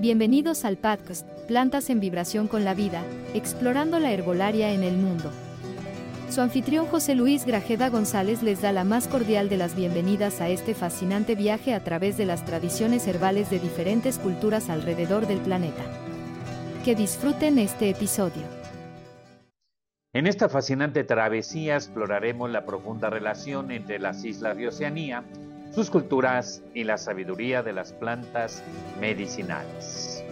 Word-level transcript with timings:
Bienvenidos 0.00 0.64
al 0.64 0.78
podcast 0.78 1.28
Plantas 1.46 1.90
en 1.90 2.00
Vibración 2.00 2.48
con 2.48 2.64
la 2.64 2.72
Vida, 2.72 3.02
explorando 3.34 3.98
la 3.98 4.10
herbolaria 4.12 4.72
en 4.72 4.82
el 4.82 4.96
mundo. 4.96 5.30
Su 6.30 6.40
anfitrión 6.40 6.86
José 6.86 7.14
Luis 7.14 7.44
Grajeda 7.44 7.90
González 7.90 8.42
les 8.42 8.62
da 8.62 8.72
la 8.72 8.84
más 8.84 9.08
cordial 9.08 9.50
de 9.50 9.58
las 9.58 9.76
bienvenidas 9.76 10.40
a 10.40 10.48
este 10.48 10.72
fascinante 10.72 11.34
viaje 11.34 11.74
a 11.74 11.84
través 11.84 12.16
de 12.16 12.24
las 12.24 12.46
tradiciones 12.46 13.06
herbales 13.06 13.50
de 13.50 13.58
diferentes 13.58 14.18
culturas 14.18 14.70
alrededor 14.70 15.26
del 15.26 15.40
planeta. 15.40 15.84
Que 16.82 16.94
disfruten 16.94 17.58
este 17.58 17.90
episodio. 17.90 18.44
En 20.14 20.26
esta 20.26 20.48
fascinante 20.48 21.04
travesía 21.04 21.76
exploraremos 21.76 22.50
la 22.50 22.64
profunda 22.64 23.10
relación 23.10 23.70
entre 23.70 23.98
las 23.98 24.24
islas 24.24 24.56
de 24.56 24.68
Oceanía 24.68 25.24
sus 25.74 25.90
culturas 25.90 26.62
y 26.74 26.84
la 26.84 26.98
sabiduría 26.98 27.62
de 27.62 27.72
las 27.72 27.92
plantas 27.92 28.62
medicinales. 29.00 30.24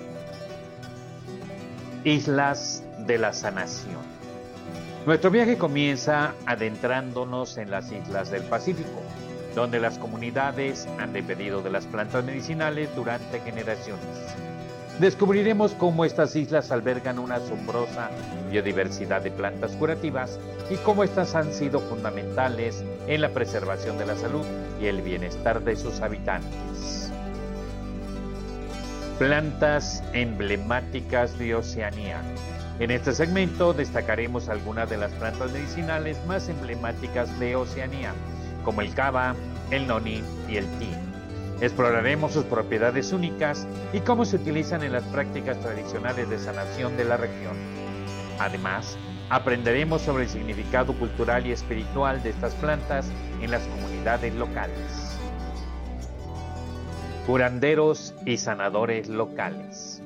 Islas 2.04 2.84
de 3.06 3.18
la 3.18 3.32
Sanación. 3.32 4.18
Nuestro 5.06 5.30
viaje 5.30 5.56
comienza 5.56 6.34
adentrándonos 6.46 7.56
en 7.56 7.70
las 7.70 7.90
islas 7.92 8.30
del 8.30 8.42
Pacífico, 8.42 9.00
donde 9.54 9.80
las 9.80 9.98
comunidades 9.98 10.86
han 10.98 11.12
dependido 11.12 11.62
de 11.62 11.70
las 11.70 11.86
plantas 11.86 12.24
medicinales 12.24 12.94
durante 12.94 13.40
generaciones. 13.40 14.04
Descubriremos 15.00 15.74
cómo 15.74 16.04
estas 16.04 16.34
islas 16.34 16.72
albergan 16.72 17.20
una 17.20 17.36
asombrosa 17.36 18.10
biodiversidad 18.50 19.22
de 19.22 19.30
plantas 19.30 19.70
curativas 19.76 20.40
y 20.70 20.74
cómo 20.78 21.04
estas 21.04 21.36
han 21.36 21.52
sido 21.52 21.78
fundamentales 21.78 22.82
en 23.06 23.20
la 23.20 23.28
preservación 23.28 23.96
de 23.96 24.06
la 24.06 24.16
salud 24.16 24.44
y 24.80 24.86
el 24.86 25.00
bienestar 25.02 25.62
de 25.62 25.76
sus 25.76 26.00
habitantes. 26.00 27.12
Plantas 29.20 30.02
emblemáticas 30.14 31.38
de 31.38 31.54
Oceanía. 31.54 32.20
En 32.80 32.90
este 32.90 33.12
segmento 33.12 33.74
destacaremos 33.74 34.48
algunas 34.48 34.90
de 34.90 34.96
las 34.96 35.12
plantas 35.12 35.52
medicinales 35.52 36.18
más 36.26 36.48
emblemáticas 36.48 37.38
de 37.38 37.54
Oceanía, 37.54 38.14
como 38.64 38.80
el 38.80 38.92
cava, 38.94 39.36
el 39.70 39.86
noni 39.86 40.24
y 40.48 40.56
el 40.56 40.66
ti. 40.78 40.90
Exploraremos 41.60 42.32
sus 42.32 42.44
propiedades 42.44 43.12
únicas 43.12 43.66
y 43.92 44.00
cómo 44.00 44.24
se 44.24 44.36
utilizan 44.36 44.84
en 44.84 44.92
las 44.92 45.02
prácticas 45.04 45.58
tradicionales 45.58 46.30
de 46.30 46.38
sanación 46.38 46.96
de 46.96 47.04
la 47.04 47.16
región. 47.16 47.56
Además, 48.38 48.96
aprenderemos 49.28 50.02
sobre 50.02 50.24
el 50.24 50.28
significado 50.28 50.92
cultural 50.92 51.46
y 51.46 51.52
espiritual 51.52 52.22
de 52.22 52.30
estas 52.30 52.54
plantas 52.54 53.10
en 53.42 53.50
las 53.50 53.62
comunidades 53.64 54.32
locales. 54.34 55.18
Curanderos 57.26 58.14
y 58.24 58.36
sanadores 58.36 59.08
locales. 59.08 60.00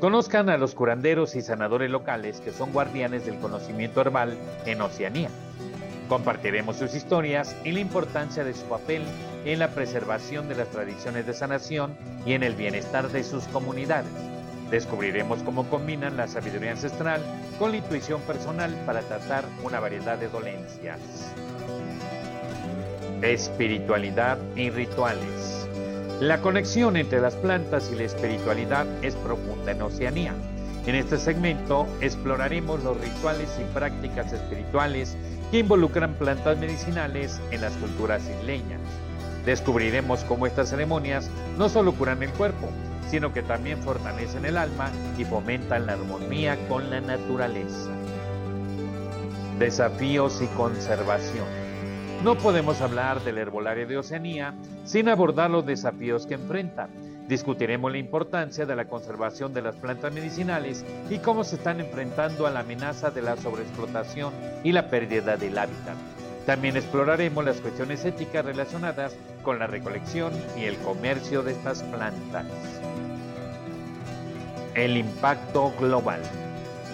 Conozcan 0.00 0.48
a 0.50 0.56
los 0.56 0.74
curanderos 0.74 1.36
y 1.36 1.42
sanadores 1.42 1.90
locales 1.90 2.40
que 2.40 2.50
son 2.50 2.72
guardianes 2.72 3.26
del 3.26 3.38
conocimiento 3.38 4.00
herbal 4.00 4.36
en 4.66 4.80
Oceanía. 4.80 5.30
Compartiremos 6.08 6.76
sus 6.76 6.94
historias 6.96 7.54
y 7.64 7.70
la 7.70 7.80
importancia 7.80 8.42
de 8.42 8.54
su 8.54 8.64
papel 8.64 9.02
en 9.44 9.58
la 9.58 9.68
preservación 9.68 10.48
de 10.48 10.54
las 10.54 10.68
tradiciones 10.68 11.26
de 11.26 11.34
sanación 11.34 11.96
y 12.26 12.32
en 12.34 12.42
el 12.42 12.54
bienestar 12.54 13.08
de 13.10 13.24
sus 13.24 13.44
comunidades. 13.44 14.10
Descubriremos 14.70 15.42
cómo 15.42 15.68
combinan 15.68 16.16
la 16.16 16.28
sabiduría 16.28 16.72
ancestral 16.72 17.20
con 17.58 17.72
la 17.72 17.78
intuición 17.78 18.20
personal 18.22 18.72
para 18.86 19.00
tratar 19.00 19.44
una 19.64 19.80
variedad 19.80 20.16
de 20.16 20.28
dolencias. 20.28 21.00
Espiritualidad 23.22 24.38
y 24.54 24.70
rituales. 24.70 25.66
La 26.20 26.40
conexión 26.40 26.96
entre 26.96 27.20
las 27.20 27.34
plantas 27.34 27.90
y 27.92 27.96
la 27.96 28.04
espiritualidad 28.04 28.86
es 29.02 29.14
profunda 29.16 29.72
en 29.72 29.82
Oceanía. 29.82 30.34
En 30.86 30.94
este 30.94 31.18
segmento 31.18 31.86
exploraremos 32.00 32.82
los 32.84 32.98
rituales 33.00 33.50
y 33.60 33.64
prácticas 33.74 34.32
espirituales 34.32 35.16
que 35.50 35.58
involucran 35.58 36.14
plantas 36.14 36.58
medicinales 36.58 37.40
en 37.50 37.60
las 37.60 37.72
culturas 37.74 38.22
isleñas. 38.38 38.80
Descubriremos 39.44 40.24
cómo 40.24 40.46
estas 40.46 40.70
ceremonias 40.70 41.30
no 41.56 41.68
solo 41.68 41.92
curan 41.92 42.22
el 42.22 42.30
cuerpo, 42.30 42.68
sino 43.08 43.32
que 43.32 43.42
también 43.42 43.78
fortalecen 43.82 44.44
el 44.44 44.56
alma 44.56 44.90
y 45.18 45.24
fomentan 45.24 45.86
la 45.86 45.94
armonía 45.94 46.56
con 46.68 46.90
la 46.90 47.00
naturaleza. 47.00 47.90
Desafíos 49.58 50.40
y 50.42 50.46
conservación. 50.56 51.46
No 52.24 52.36
podemos 52.36 52.80
hablar 52.80 53.22
del 53.24 53.38
herbolario 53.38 53.86
de 53.86 53.98
Oceanía 53.98 54.54
sin 54.84 55.08
abordar 55.08 55.50
los 55.50 55.64
desafíos 55.64 56.26
que 56.26 56.34
enfrenta 56.34 56.88
Discutiremos 57.30 57.92
la 57.92 57.98
importancia 57.98 58.66
de 58.66 58.74
la 58.74 58.86
conservación 58.86 59.54
de 59.54 59.62
las 59.62 59.76
plantas 59.76 60.12
medicinales 60.12 60.84
y 61.08 61.18
cómo 61.18 61.44
se 61.44 61.54
están 61.54 61.78
enfrentando 61.78 62.44
a 62.44 62.50
la 62.50 62.58
amenaza 62.58 63.12
de 63.12 63.22
la 63.22 63.36
sobreexplotación 63.36 64.34
y 64.64 64.72
la 64.72 64.90
pérdida 64.90 65.36
del 65.36 65.56
hábitat. 65.56 65.94
También 66.46 66.76
exploraremos 66.76 67.44
las 67.44 67.60
cuestiones 67.60 68.04
éticas 68.04 68.44
relacionadas 68.44 69.14
con 69.42 69.58
la 69.58 69.66
recolección 69.66 70.32
y 70.56 70.64
el 70.64 70.76
comercio 70.78 71.42
de 71.42 71.52
estas 71.52 71.82
plantas. 71.82 72.46
El 74.74 74.96
impacto 74.96 75.72
global. 75.78 76.20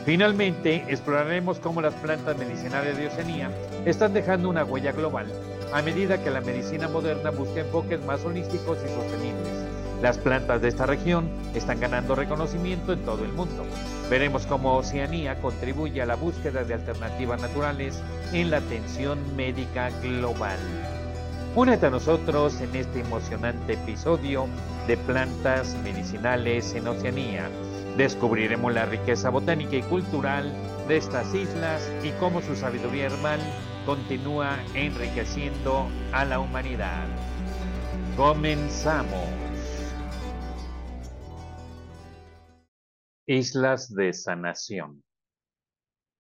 Finalmente, 0.05 0.84
exploraremos 0.89 1.59
cómo 1.59 1.81
las 1.81 1.95
plantas 1.95 2.37
medicinales 2.39 2.97
de 2.97 3.09
Oceanía 3.09 3.51
están 3.84 4.12
dejando 4.12 4.49
una 4.49 4.65
huella 4.65 4.93
global 4.93 5.27
a 5.73 5.83
medida 5.83 6.23
que 6.23 6.31
la 6.31 6.41
medicina 6.41 6.89
moderna 6.89 7.31
busca 7.31 7.61
enfoques 7.61 8.01
más 8.05 8.25
holísticos 8.25 8.78
y 8.84 8.89
sostenibles 8.89 9.67
las 10.03 10.19
plantas 10.19 10.61
de 10.61 10.69
esta 10.69 10.84
región 10.84 11.28
están 11.55 11.81
ganando 11.81 12.15
reconocimiento 12.15 12.93
en 12.93 13.01
todo 13.05 13.25
el 13.25 13.33
mundo. 13.33 13.65
Veremos 14.09 14.47
cómo 14.47 14.77
Oceanía 14.77 15.41
contribuye 15.41 16.00
a 16.00 16.06
la 16.06 16.15
búsqueda 16.15 16.62
de 16.62 16.75
alternativas 16.75 17.41
naturales 17.41 18.00
en 18.33 18.50
la 18.50 18.59
atención 18.59 19.19
médica 19.34 19.91
global. 20.00 20.59
Únete 21.56 21.87
a 21.87 21.91
nosotros 21.91 22.61
en 22.61 22.77
este 22.77 23.00
emocionante 23.00 23.72
episodio 23.72 24.47
de 24.87 24.97
plantas 24.97 25.75
medicinales 25.83 26.72
en 26.75 26.87
Oceanía. 26.87 27.49
Descubriremos 27.97 28.72
la 28.72 28.84
riqueza 28.84 29.31
botánica 29.31 29.75
y 29.75 29.83
cultural 29.83 30.53
de 30.87 30.99
estas 30.99 31.34
islas 31.34 31.91
y 32.05 32.11
cómo 32.21 32.43
su 32.43 32.55
sabiduría 32.55 33.06
herbal 33.06 33.41
continúa 33.87 34.56
enriqueciendo 34.75 35.89
a 36.12 36.25
la 36.25 36.39
humanidad. 36.39 37.06
Comenzamos. 38.16 39.46
Islas 43.28 43.92
de 43.92 44.12
Sanación. 44.12 45.03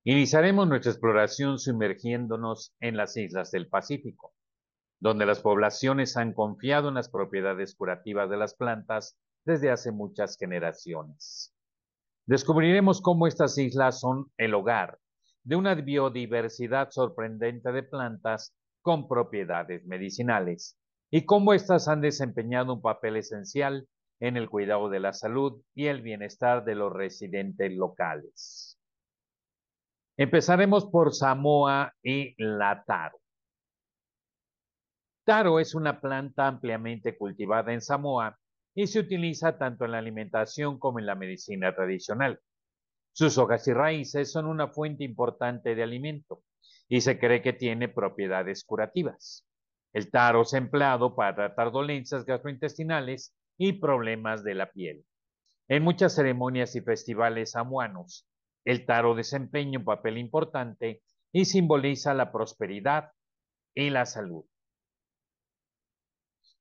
Iniciaremos 0.02 0.66
nuestra 0.66 0.90
exploración 0.90 1.60
sumergiéndonos 1.60 2.74
en 2.80 2.96
las 2.96 3.16
islas 3.16 3.52
del 3.52 3.68
Pacífico, 3.68 4.34
donde 4.98 5.24
las 5.24 5.38
poblaciones 5.38 6.16
han 6.16 6.32
confiado 6.32 6.88
en 6.88 6.94
las 6.94 7.08
propiedades 7.08 7.76
curativas 7.76 8.28
de 8.28 8.36
las 8.36 8.54
plantas 8.54 9.16
desde 9.44 9.70
hace 9.70 9.92
muchas 9.92 10.36
generaciones. 10.36 11.54
Descubriremos 12.26 13.00
cómo 13.00 13.28
estas 13.28 13.56
islas 13.56 14.00
son 14.00 14.32
el 14.36 14.54
hogar 14.54 14.98
de 15.44 15.54
una 15.54 15.76
biodiversidad 15.76 16.90
sorprendente 16.90 17.70
de 17.70 17.84
plantas 17.84 18.52
con 18.82 19.06
propiedades 19.06 19.86
medicinales 19.86 20.76
y 21.12 21.24
cómo 21.24 21.52
éstas 21.52 21.86
han 21.86 22.00
desempeñado 22.00 22.74
un 22.74 22.82
papel 22.82 23.14
esencial 23.14 23.86
en 24.20 24.36
el 24.36 24.48
cuidado 24.48 24.88
de 24.88 25.00
la 25.00 25.12
salud 25.12 25.62
y 25.74 25.86
el 25.86 26.02
bienestar 26.02 26.64
de 26.64 26.74
los 26.74 26.92
residentes 26.92 27.72
locales. 27.72 28.78
Empezaremos 30.16 30.86
por 30.86 31.14
Samoa 31.14 31.92
y 32.02 32.34
la 32.42 32.82
taro. 32.86 33.18
Taro 35.24 35.60
es 35.60 35.74
una 35.74 36.00
planta 36.00 36.46
ampliamente 36.46 37.18
cultivada 37.18 37.72
en 37.72 37.82
Samoa 37.82 38.38
y 38.74 38.86
se 38.86 39.00
utiliza 39.00 39.58
tanto 39.58 39.84
en 39.84 39.92
la 39.92 39.98
alimentación 39.98 40.78
como 40.78 40.98
en 41.00 41.06
la 41.06 41.14
medicina 41.14 41.74
tradicional. 41.74 42.40
Sus 43.12 43.36
hojas 43.38 43.66
y 43.66 43.72
raíces 43.72 44.30
son 44.30 44.46
una 44.46 44.68
fuente 44.68 45.02
importante 45.04 45.74
de 45.74 45.82
alimento 45.82 46.42
y 46.88 47.00
se 47.00 47.18
cree 47.18 47.42
que 47.42 47.52
tiene 47.52 47.88
propiedades 47.88 48.64
curativas. 48.64 49.46
El 49.92 50.10
taro 50.10 50.42
es 50.42 50.52
empleado 50.52 51.16
para 51.16 51.34
tratar 51.34 51.72
dolencias 51.72 52.24
gastrointestinales 52.24 53.34
y 53.58 53.74
problemas 53.74 54.44
de 54.44 54.54
la 54.54 54.70
piel. 54.70 55.04
En 55.68 55.82
muchas 55.82 56.14
ceremonias 56.14 56.76
y 56.76 56.80
festivales 56.80 57.52
samuanos, 57.52 58.28
el 58.64 58.86
taro 58.86 59.14
desempeña 59.14 59.78
un 59.78 59.84
papel 59.84 60.18
importante 60.18 61.02
y 61.32 61.44
simboliza 61.44 62.14
la 62.14 62.32
prosperidad 62.32 63.12
y 63.74 63.90
la 63.90 64.06
salud. 64.06 64.44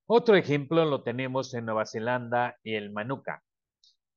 Otro 0.06 0.36
ejemplo 0.36 0.84
lo 0.84 1.02
tenemos 1.02 1.52
en 1.54 1.64
Nueva 1.64 1.84
Zelanda 1.84 2.56
y 2.62 2.74
el 2.74 2.92
manuka. 2.92 3.42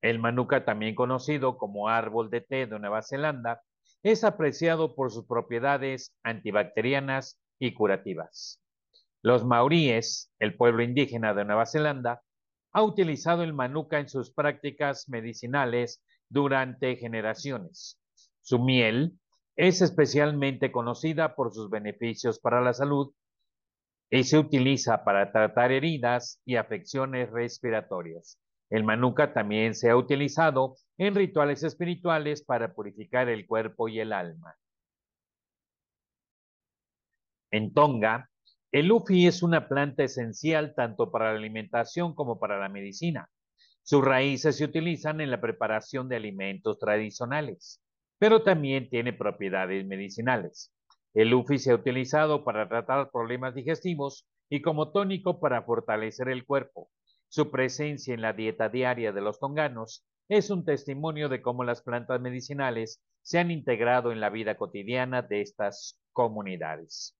El 0.02 0.20
manuka, 0.20 0.64
también 0.64 0.96
conocido 0.96 1.58
como 1.58 1.90
árbol 1.90 2.30
de 2.30 2.42
té 2.42 2.68
de 2.68 2.80
Nueva 2.80 3.02
Zelanda, 3.02 3.64
es 4.04 4.24
apreciado 4.24 4.96
por 4.96 5.12
sus 5.12 5.26
propiedades 5.26 6.16
antibacterianas 6.24 7.42
y 7.60 7.74
curativas. 7.74 8.62
Los 9.22 9.46
maoríes, 9.46 10.32
el 10.40 10.56
pueblo 10.56 10.84
indígena 10.84 11.34
de 11.34 11.44
Nueva 11.44 11.66
Zelanda, 11.66 12.22
ha 12.72 12.84
utilizado 12.84 13.44
el 13.44 13.54
manuka 13.54 14.00
en 14.00 14.10
sus 14.10 14.32
prácticas 14.32 15.10
medicinales 15.10 16.04
durante 16.30 16.96
generaciones. 16.96 18.00
Su 18.42 18.60
miel 18.60 19.20
es 19.56 19.82
especialmente 19.82 20.72
conocida 20.72 21.36
por 21.36 21.54
sus 21.54 21.70
beneficios 21.70 22.40
para 22.40 22.62
la 22.62 22.74
salud 22.74 23.14
y 24.10 24.24
se 24.24 24.38
utiliza 24.38 25.04
para 25.04 25.32
tratar 25.32 25.72
heridas 25.72 26.42
y 26.46 26.56
afecciones 26.56 27.30
respiratorias. 27.32 28.40
El 28.70 28.84
manuka 28.84 29.34
también 29.34 29.74
se 29.74 29.90
ha 29.90 29.96
utilizado 29.96 30.76
en 30.98 31.16
rituales 31.16 31.64
espirituales 31.64 32.44
para 32.44 32.74
purificar 32.74 33.30
el 33.30 33.48
cuerpo 33.48 33.88
y 33.88 34.00
el 34.00 34.14
alma. 34.14 34.56
En 37.52 37.74
Tonga, 37.74 38.29
el 38.72 38.92
ufi 38.92 39.26
es 39.26 39.42
una 39.42 39.68
planta 39.68 40.04
esencial 40.04 40.76
tanto 40.76 41.12
para 41.12 41.32
la 41.32 41.40
alimentación 41.40 42.14
como 42.14 42.40
para 42.40 42.60
la 42.60 42.70
medicina. 42.70 43.28
Sus 43.82 44.06
raíces 44.06 44.58
se 44.58 44.66
utilizan 44.66 45.22
en 45.22 45.32
la 45.32 45.42
preparación 45.42 46.08
de 46.08 46.18
alimentos 46.18 46.78
tradicionales, 46.78 47.82
pero 48.20 48.44
también 48.44 48.88
tiene 48.90 49.12
propiedades 49.12 49.88
medicinales. 49.88 50.72
El 51.16 51.34
ufi 51.34 51.58
se 51.58 51.72
ha 51.72 51.76
utilizado 51.76 52.44
para 52.44 52.70
tratar 52.70 53.10
problemas 53.10 53.56
digestivos 53.56 54.28
y 54.50 54.62
como 54.62 54.92
tónico 54.92 55.40
para 55.40 55.64
fortalecer 55.64 56.30
el 56.30 56.46
cuerpo. 56.46 56.92
Su 57.28 57.50
presencia 57.50 58.14
en 58.14 58.22
la 58.22 58.34
dieta 58.34 58.70
diaria 58.70 59.12
de 59.12 59.22
los 59.22 59.40
tonganos 59.40 60.06
es 60.28 60.52
un 60.52 60.64
testimonio 60.64 61.28
de 61.28 61.42
cómo 61.42 61.64
las 61.64 61.82
plantas 61.82 62.22
medicinales 62.22 63.02
se 63.24 63.40
han 63.40 63.50
integrado 63.50 64.12
en 64.12 64.20
la 64.20 64.30
vida 64.30 64.58
cotidiana 64.58 65.24
de 65.24 65.42
estas 65.42 66.00
comunidades. 66.14 67.19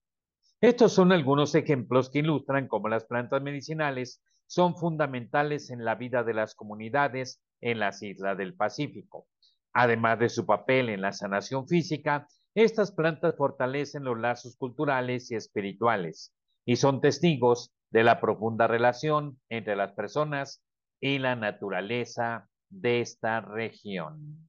Estos 0.60 0.92
son 0.92 1.10
algunos 1.10 1.54
ejemplos 1.54 2.10
que 2.10 2.18
ilustran 2.18 2.68
cómo 2.68 2.88
las 2.88 3.06
plantas 3.06 3.40
medicinales 3.40 4.22
son 4.46 4.76
fundamentales 4.76 5.70
en 5.70 5.86
la 5.86 5.94
vida 5.94 6.22
de 6.22 6.34
las 6.34 6.54
comunidades 6.54 7.40
en 7.62 7.78
las 7.78 8.02
islas 8.02 8.36
del 8.36 8.54
Pacífico. 8.54 9.26
Además 9.72 10.18
de 10.18 10.28
su 10.28 10.44
papel 10.44 10.90
en 10.90 11.00
la 11.00 11.12
sanación 11.12 11.66
física, 11.66 12.28
estas 12.54 12.92
plantas 12.92 13.36
fortalecen 13.36 14.04
los 14.04 14.18
lazos 14.18 14.56
culturales 14.56 15.30
y 15.30 15.36
espirituales 15.36 16.34
y 16.66 16.76
son 16.76 17.00
testigos 17.00 17.72
de 17.90 18.04
la 18.04 18.20
profunda 18.20 18.66
relación 18.66 19.40
entre 19.48 19.76
las 19.76 19.92
personas 19.92 20.62
y 21.00 21.18
la 21.18 21.36
naturaleza 21.36 22.50
de 22.68 23.00
esta 23.00 23.40
región. 23.40 24.48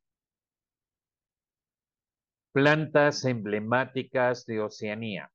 Plantas 2.51 3.23
emblemáticas 3.23 4.45
de 4.45 4.59
Oceanía. 4.59 5.31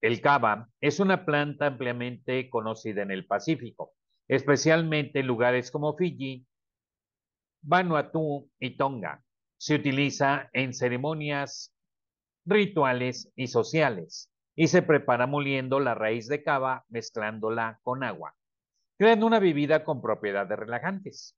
El 0.00 0.20
cava 0.20 0.68
es 0.80 1.00
una 1.00 1.24
planta 1.24 1.66
ampliamente 1.66 2.48
conocida 2.50 3.02
en 3.02 3.10
el 3.10 3.26
Pacífico, 3.26 3.94
especialmente 4.28 5.20
en 5.20 5.26
lugares 5.26 5.72
como 5.72 5.96
Fiji, 5.96 6.46
Vanuatu 7.62 8.48
y 8.60 8.76
Tonga. 8.76 9.24
Se 9.58 9.74
utiliza 9.74 10.50
en 10.52 10.72
ceremonias, 10.72 11.74
rituales 12.44 13.32
y 13.34 13.48
sociales 13.48 14.30
y 14.54 14.68
se 14.68 14.82
prepara 14.82 15.26
moliendo 15.26 15.80
la 15.80 15.94
raíz 15.94 16.28
de 16.28 16.44
cava 16.44 16.84
mezclándola 16.88 17.80
con 17.82 18.04
agua, 18.04 18.36
creando 18.98 19.26
una 19.26 19.40
bebida 19.40 19.82
con 19.82 20.00
propiedades 20.00 20.56
relajantes. 20.56 21.36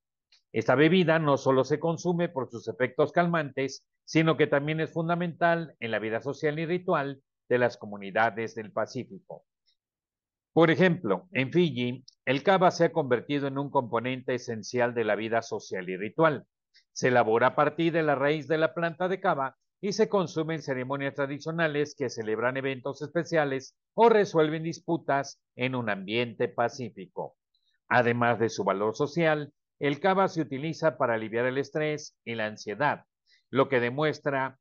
Esta 0.52 0.74
bebida 0.74 1.18
no 1.18 1.38
solo 1.38 1.64
se 1.64 1.80
consume 1.80 2.28
por 2.28 2.50
sus 2.50 2.68
efectos 2.68 3.12
calmantes, 3.12 3.86
sino 4.04 4.36
que 4.36 4.46
también 4.46 4.80
es 4.80 4.92
fundamental 4.92 5.74
en 5.80 5.92
la 5.92 5.98
vida 5.98 6.20
social 6.20 6.58
y 6.58 6.66
ritual 6.66 7.22
de 7.50 7.58
las 7.58 7.76
comunidades 7.76 8.54
del 8.54 8.72
Pacífico. 8.72 9.44
Por 10.52 10.70
ejemplo, 10.70 11.28
en 11.32 11.52
Fiji, 11.52 12.04
el 12.24 12.42
cava 12.42 12.70
se 12.70 12.84
ha 12.84 12.92
convertido 12.92 13.48
en 13.48 13.58
un 13.58 13.70
componente 13.70 14.34
esencial 14.36 14.94
de 14.94 15.04
la 15.04 15.16
vida 15.16 15.42
social 15.42 15.88
y 15.88 15.96
ritual. 15.96 16.46
Se 16.92 17.08
elabora 17.08 17.48
a 17.48 17.54
partir 17.56 17.92
de 17.92 18.02
la 18.02 18.14
raíz 18.14 18.46
de 18.46 18.56
la 18.56 18.72
planta 18.72 19.08
de 19.08 19.20
cava 19.20 19.56
y 19.80 19.92
se 19.92 20.08
consume 20.08 20.54
en 20.54 20.62
ceremonias 20.62 21.14
tradicionales 21.14 21.94
que 21.96 22.08
celebran 22.08 22.56
eventos 22.56 23.02
especiales 23.02 23.76
o 23.94 24.08
resuelven 24.08 24.62
disputas 24.62 25.40
en 25.56 25.74
un 25.74 25.90
ambiente 25.90 26.48
pacífico. 26.48 27.36
Además 27.88 28.38
de 28.38 28.48
su 28.48 28.62
valor 28.62 28.94
social, 28.94 29.52
el 29.80 29.98
cava 29.98 30.28
se 30.28 30.42
utiliza 30.42 30.98
para 30.98 31.14
aliviar 31.14 31.46
el 31.46 31.58
estrés 31.58 32.16
y 32.24 32.36
la 32.36 32.46
ansiedad, 32.46 33.06
lo 33.50 33.68
que 33.68 33.80
demuestra 33.80 34.58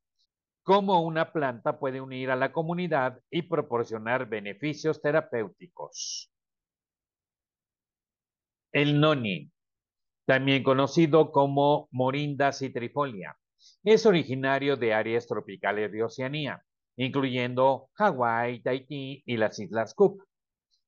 cómo 0.63 1.01
una 1.01 1.31
planta 1.31 1.79
puede 1.79 2.01
unir 2.01 2.31
a 2.31 2.35
la 2.35 2.51
comunidad 2.51 3.19
y 3.29 3.43
proporcionar 3.43 4.27
beneficios 4.27 5.01
terapéuticos. 5.01 6.31
El 8.71 8.99
noni, 8.99 9.51
también 10.25 10.61
conocido 10.61 11.31
como 11.31 11.87
Morinda 11.91 12.51
citrifolia, 12.51 13.35
es 13.83 14.05
originario 14.05 14.77
de 14.77 14.93
áreas 14.93 15.27
tropicales 15.27 15.91
de 15.91 16.03
Oceanía, 16.03 16.63
incluyendo 16.97 17.89
Hawái, 17.93 18.61
Tahití 18.61 19.23
y 19.25 19.37
las 19.37 19.57
Islas 19.59 19.93
Cook. 19.93 20.23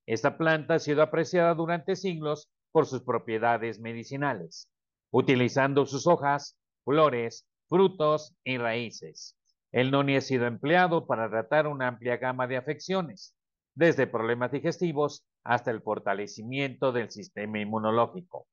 Esta 0.06 0.38
planta 0.38 0.76
ha 0.76 0.80
sido 0.80 1.02
apreciada 1.02 1.56
durante 1.56 1.96
siglos 1.96 2.50
por 2.72 2.86
sus 2.86 3.02
propiedades 3.02 3.80
medicinales, 3.80 4.70
utilizando 5.12 5.86
sus 5.86 6.06
hojas, 6.06 6.58
flores, 6.84 7.48
frutos 7.68 8.36
y 8.44 8.58
raíces. 8.58 9.38
El 9.72 9.92
noni 9.92 10.16
ha 10.18 10.22
sido 10.22 10.48
empleado 10.48 11.08
para 11.08 11.30
tratar 11.30 11.68
una 11.68 11.88
amplia 11.88 12.18
gama 12.18 12.48
de 12.48 12.58
afecciones, 12.58 13.36
desde 13.74 14.08
problemas 14.08 14.52
digestivos 14.52 15.26
hasta 15.44 15.72
el 15.72 15.82
fortalecimiento 15.82 16.92
del 16.92 17.10
sistema 17.10 17.60
inmunológico. 17.60 18.48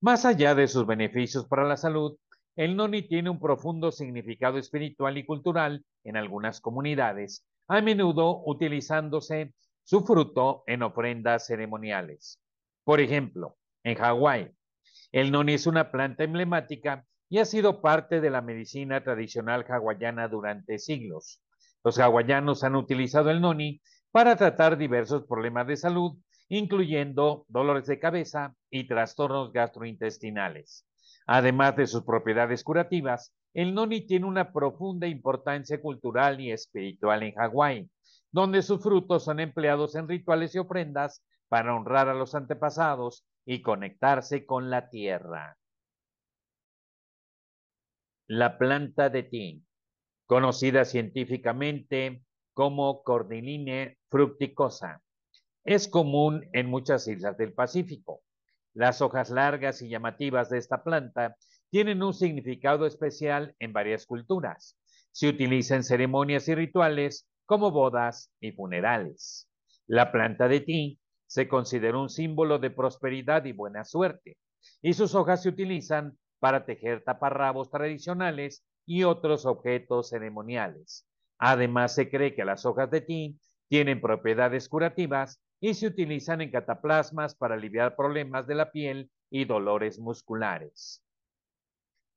Más 0.00 0.24
allá 0.24 0.54
de 0.54 0.68
sus 0.68 0.86
beneficios 0.86 1.46
para 1.46 1.64
la 1.64 1.76
salud, 1.76 2.16
el 2.56 2.74
noni 2.74 3.02
tiene 3.02 3.30
un 3.30 3.38
profundo 3.38 3.92
significado 3.92 4.58
espiritual 4.58 5.16
y 5.16 5.24
cultural 5.24 5.84
en 6.02 6.16
algunas 6.16 6.60
comunidades, 6.60 7.46
a 7.68 7.80
menudo 7.80 8.42
utilizándose 8.44 9.54
su 9.84 10.04
fruto 10.04 10.64
en 10.66 10.82
ofrendas 10.82 11.46
ceremoniales. 11.46 12.40
Por 12.84 13.00
ejemplo, 13.00 13.56
en 13.84 13.94
Hawái, 13.94 14.50
el 15.12 15.30
noni 15.30 15.54
es 15.54 15.66
una 15.66 15.90
planta 15.92 16.24
emblemática 16.24 17.06
y 17.28 17.38
ha 17.38 17.44
sido 17.44 17.80
parte 17.80 18.20
de 18.20 18.30
la 18.30 18.40
medicina 18.40 19.02
tradicional 19.02 19.64
hawaiana 19.68 20.28
durante 20.28 20.78
siglos. 20.78 21.42
Los 21.84 21.98
hawaianos 21.98 22.64
han 22.64 22.76
utilizado 22.76 23.30
el 23.30 23.40
noni 23.40 23.80
para 24.10 24.36
tratar 24.36 24.78
diversos 24.78 25.26
problemas 25.26 25.66
de 25.66 25.76
salud, 25.76 26.18
incluyendo 26.48 27.44
dolores 27.48 27.86
de 27.86 27.98
cabeza 27.98 28.54
y 28.70 28.88
trastornos 28.88 29.52
gastrointestinales. 29.52 30.86
Además 31.26 31.76
de 31.76 31.86
sus 31.86 32.04
propiedades 32.04 32.64
curativas, 32.64 33.34
el 33.52 33.74
noni 33.74 34.06
tiene 34.06 34.26
una 34.26 34.52
profunda 34.52 35.06
importancia 35.06 35.80
cultural 35.80 36.40
y 36.40 36.52
espiritual 36.52 37.22
en 37.22 37.34
Hawái, 37.34 37.90
donde 38.32 38.62
sus 38.62 38.82
frutos 38.82 39.24
son 39.24 39.40
empleados 39.40 39.94
en 39.94 40.08
rituales 40.08 40.54
y 40.54 40.58
ofrendas 40.58 41.24
para 41.48 41.74
honrar 41.74 42.08
a 42.08 42.14
los 42.14 42.34
antepasados 42.34 43.26
y 43.44 43.62
conectarse 43.62 44.46
con 44.46 44.70
la 44.70 44.88
tierra. 44.88 45.56
La 48.30 48.58
planta 48.58 49.08
de 49.08 49.22
tin, 49.22 49.66
conocida 50.26 50.84
científicamente 50.84 52.22
como 52.52 53.02
Cordyline 53.02 53.96
fructicosa, 54.10 55.02
es 55.64 55.88
común 55.88 56.46
en 56.52 56.68
muchas 56.68 57.08
islas 57.08 57.38
del 57.38 57.54
Pacífico. 57.54 58.20
Las 58.74 59.00
hojas 59.00 59.30
largas 59.30 59.80
y 59.80 59.88
llamativas 59.88 60.50
de 60.50 60.58
esta 60.58 60.84
planta 60.84 61.38
tienen 61.70 62.02
un 62.02 62.12
significado 62.12 62.84
especial 62.84 63.56
en 63.60 63.72
varias 63.72 64.04
culturas. 64.04 64.78
Se 65.10 65.30
utiliza 65.30 65.76
en 65.76 65.82
ceremonias 65.82 66.48
y 66.48 66.54
rituales 66.54 67.26
como 67.46 67.70
bodas 67.70 68.30
y 68.40 68.52
funerales. 68.52 69.48
La 69.86 70.12
planta 70.12 70.48
de 70.48 70.60
tin 70.60 70.98
se 71.26 71.48
considera 71.48 71.96
un 71.96 72.10
símbolo 72.10 72.58
de 72.58 72.70
prosperidad 72.70 73.46
y 73.46 73.52
buena 73.52 73.86
suerte, 73.86 74.36
y 74.82 74.92
sus 74.92 75.14
hojas 75.14 75.42
se 75.42 75.48
utilizan 75.48 76.18
para 76.38 76.64
tejer 76.64 77.02
taparrabos 77.02 77.70
tradicionales 77.70 78.64
y 78.86 79.04
otros 79.04 79.46
objetos 79.46 80.10
ceremoniales. 80.10 81.06
Además, 81.38 81.94
se 81.94 82.08
cree 82.08 82.34
que 82.34 82.44
las 82.44 82.66
hojas 82.66 82.90
de 82.90 83.00
tin 83.00 83.40
tienen 83.68 84.00
propiedades 84.00 84.68
curativas 84.68 85.40
y 85.60 85.74
se 85.74 85.86
utilizan 85.86 86.40
en 86.40 86.50
cataplasmas 86.50 87.34
para 87.34 87.54
aliviar 87.54 87.96
problemas 87.96 88.46
de 88.46 88.54
la 88.54 88.70
piel 88.70 89.10
y 89.30 89.44
dolores 89.44 89.98
musculares. 89.98 91.04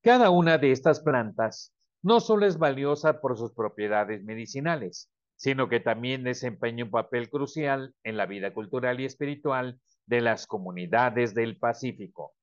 Cada 0.01 0.29
una 0.29 0.57
de 0.57 0.71
estas 0.71 1.01
plantas 1.01 1.73
no 2.01 2.19
solo 2.19 2.45
es 2.45 2.57
valiosa 2.57 3.21
por 3.21 3.37
sus 3.37 3.53
propiedades 3.53 4.23
medicinales, 4.23 5.11
sino 5.35 5.69
que 5.69 5.79
también 5.79 6.23
desempeña 6.23 6.85
un 6.85 6.91
papel 6.91 7.29
crucial 7.29 7.93
en 8.03 8.17
la 8.17 8.25
vida 8.25 8.53
cultural 8.53 8.99
y 8.99 9.05
espiritual 9.05 9.79
de 10.05 10.21
las 10.21 10.47
comunidades 10.47 11.33
del 11.33 11.57
Pacífico. 11.57 12.33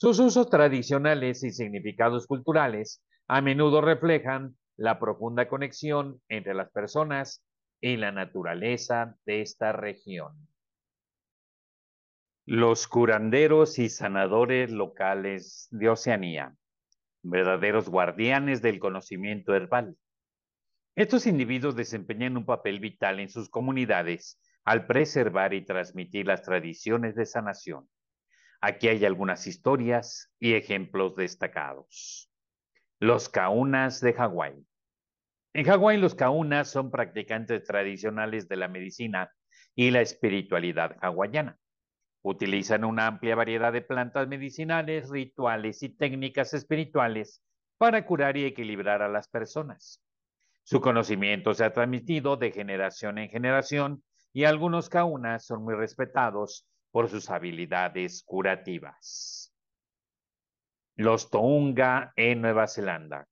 Sus 0.00 0.20
usos 0.20 0.48
tradicionales 0.48 1.42
y 1.42 1.50
significados 1.50 2.28
culturales 2.28 3.04
a 3.26 3.40
menudo 3.40 3.80
reflejan 3.80 4.56
la 4.76 5.00
profunda 5.00 5.48
conexión 5.48 6.22
entre 6.28 6.54
las 6.54 6.70
personas 6.70 7.44
y 7.80 7.96
la 7.96 8.12
naturaleza 8.12 9.16
de 9.26 9.40
esta 9.42 9.72
región. 9.72 10.48
Los 12.46 12.86
curanderos 12.86 13.80
y 13.80 13.88
sanadores 13.88 14.70
locales 14.70 15.66
de 15.72 15.88
Oceanía, 15.88 16.54
verdaderos 17.24 17.88
guardianes 17.88 18.62
del 18.62 18.78
conocimiento 18.78 19.52
herbal. 19.52 19.96
Estos 20.94 21.26
individuos 21.26 21.74
desempeñan 21.74 22.36
un 22.36 22.46
papel 22.46 22.78
vital 22.78 23.18
en 23.18 23.30
sus 23.30 23.50
comunidades 23.50 24.40
al 24.64 24.86
preservar 24.86 25.54
y 25.54 25.64
transmitir 25.64 26.28
las 26.28 26.42
tradiciones 26.42 27.16
de 27.16 27.26
sanación. 27.26 27.88
Aquí 28.60 28.88
hay 28.88 29.04
algunas 29.04 29.46
historias 29.46 30.32
y 30.40 30.54
ejemplos 30.54 31.14
destacados. 31.14 32.28
Los 32.98 33.28
caunas 33.28 34.00
de 34.00 34.12
Hawái. 34.12 34.66
En 35.54 35.64
Hawái 35.64 35.96
los 35.96 36.16
caunas 36.16 36.68
son 36.68 36.90
practicantes 36.90 37.62
tradicionales 37.64 38.48
de 38.48 38.56
la 38.56 38.66
medicina 38.66 39.32
y 39.76 39.92
la 39.92 40.00
espiritualidad 40.00 40.96
hawaiana. 41.00 41.56
Utilizan 42.22 42.84
una 42.84 43.06
amplia 43.06 43.36
variedad 43.36 43.72
de 43.72 43.82
plantas 43.82 44.26
medicinales, 44.26 45.08
rituales 45.08 45.84
y 45.84 45.90
técnicas 45.90 46.52
espirituales 46.52 47.44
para 47.78 48.04
curar 48.04 48.36
y 48.36 48.44
equilibrar 48.44 49.02
a 49.02 49.08
las 49.08 49.28
personas. 49.28 50.02
Su 50.64 50.80
conocimiento 50.80 51.54
se 51.54 51.64
ha 51.64 51.72
transmitido 51.72 52.36
de 52.36 52.50
generación 52.50 53.18
en 53.18 53.30
generación 53.30 54.02
y 54.32 54.44
algunos 54.44 54.88
kaunas 54.88 55.46
son 55.46 55.62
muy 55.62 55.76
respetados 55.76 56.66
por 56.98 57.08
sus 57.08 57.30
habilidades 57.30 58.24
curativas. 58.24 59.54
Los 60.96 61.30
Tounga 61.30 62.12
en 62.16 62.42
Nueva 62.42 62.66
Zelanda. 62.66 63.28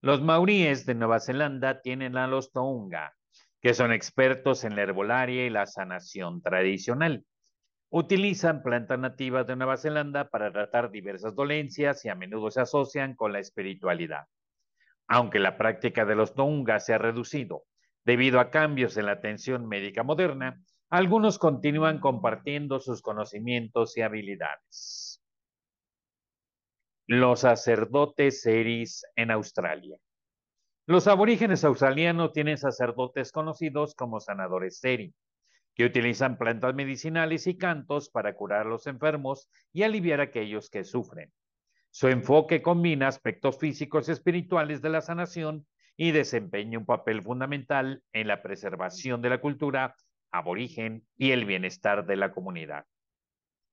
Los 0.00 0.20
maoríes 0.20 0.84
de 0.84 0.96
Nueva 0.96 1.20
Zelanda 1.20 1.80
tienen 1.80 2.16
a 2.16 2.26
los 2.26 2.50
Tounga, 2.50 3.14
que 3.60 3.72
son 3.72 3.92
expertos 3.92 4.64
en 4.64 4.74
la 4.74 4.82
herbolaria 4.82 5.46
y 5.46 5.50
la 5.50 5.66
sanación 5.66 6.42
tradicional. 6.42 7.24
Utilizan 7.88 8.64
plantas 8.64 8.98
nativas 8.98 9.46
de 9.46 9.54
Nueva 9.54 9.76
Zelanda 9.76 10.28
para 10.28 10.50
tratar 10.50 10.90
diversas 10.90 11.36
dolencias 11.36 12.04
y 12.04 12.08
a 12.08 12.16
menudo 12.16 12.50
se 12.50 12.62
asocian 12.62 13.14
con 13.14 13.32
la 13.32 13.38
espiritualidad. 13.38 14.24
Aunque 15.06 15.38
la 15.38 15.56
práctica 15.56 16.04
de 16.04 16.16
los 16.16 16.34
tongas 16.34 16.84
se 16.84 16.94
ha 16.94 16.98
reducido 16.98 17.62
debido 18.04 18.40
a 18.40 18.50
cambios 18.50 18.96
en 18.96 19.06
la 19.06 19.12
atención 19.12 19.68
médica 19.68 20.02
moderna, 20.02 20.60
algunos 20.94 21.40
continúan 21.40 21.98
compartiendo 21.98 22.78
sus 22.78 23.02
conocimientos 23.02 23.96
y 23.96 24.02
habilidades. 24.02 25.20
Los 27.08 27.40
sacerdotes 27.40 28.42
seris 28.42 29.04
en 29.16 29.32
Australia. 29.32 29.98
Los 30.86 31.08
aborígenes 31.08 31.64
australianos 31.64 32.32
tienen 32.32 32.58
sacerdotes 32.58 33.32
conocidos 33.32 33.96
como 33.96 34.20
sanadores 34.20 34.78
seri 34.78 35.12
que 35.74 35.84
utilizan 35.84 36.38
plantas 36.38 36.76
medicinales 36.76 37.48
y 37.48 37.58
cantos 37.58 38.08
para 38.08 38.36
curar 38.36 38.60
a 38.60 38.70
los 38.70 38.86
enfermos 38.86 39.48
y 39.72 39.82
aliviar 39.82 40.20
a 40.20 40.24
aquellos 40.24 40.70
que 40.70 40.84
sufren. 40.84 41.32
Su 41.90 42.06
enfoque 42.06 42.62
combina 42.62 43.08
aspectos 43.08 43.58
físicos 43.58 44.08
y 44.08 44.12
espirituales 44.12 44.80
de 44.80 44.90
la 44.90 45.00
sanación 45.00 45.66
y 45.96 46.12
desempeña 46.12 46.78
un 46.78 46.86
papel 46.86 47.20
fundamental 47.20 48.04
en 48.12 48.28
la 48.28 48.42
preservación 48.42 49.22
de 49.22 49.30
la 49.30 49.40
cultura 49.40 49.96
aborigen 50.34 51.06
y 51.16 51.30
el 51.30 51.44
bienestar 51.44 52.06
de 52.06 52.16
la 52.16 52.32
comunidad. 52.32 52.86